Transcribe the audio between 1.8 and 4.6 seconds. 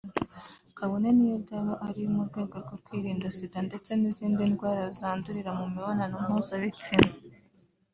ari mu rwego rwo kwirinda Sida ndetse n’izindi